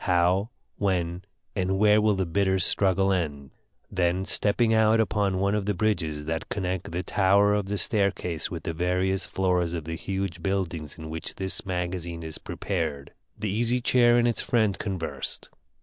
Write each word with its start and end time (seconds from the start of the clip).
How, 0.05 0.49
when, 0.77 1.25
and 1.55 1.77
where 1.77 2.01
will 2.01 2.15
the 2.15 2.25
bitter 2.25 2.57
struggle 2.57 3.11
end?" 3.13 3.51
Then 3.91 4.25
stepping 4.25 4.73
out 4.73 4.99
upon 4.99 5.37
one 5.37 5.53
of 5.53 5.67
the 5.67 5.75
bridges 5.75 6.25
that 6.25 6.49
connect 6.49 6.89
the 6.91 7.03
tower 7.03 7.53
of 7.53 7.67
the 7.67 7.77
staircase 7.77 8.49
with 8.49 8.63
the 8.63 8.73
various 8.73 9.27
floors 9.27 9.73
of 9.73 9.83
the 9.85 9.93
huge 9.93 10.41
buildings 10.41 10.97
in 10.97 11.11
which 11.11 11.35
this 11.35 11.67
MAGAZINE 11.67 12.23
is 12.23 12.39
prepared, 12.39 13.13
the 13.37 13.51
Easy 13.51 13.79
Chair 13.79 14.17
and 14.17 14.27
its 14.27 14.41
friend 14.41 14.75
conversed. 14.79 15.49